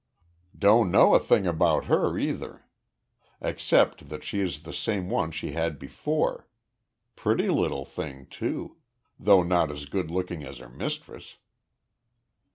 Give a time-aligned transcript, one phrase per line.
[0.57, 2.65] "Don't know a thing about her, either,
[3.39, 6.47] except that she is the same one she had before.
[7.15, 8.77] Pretty little thing, too
[9.19, 11.37] though not as good looking as her mistress."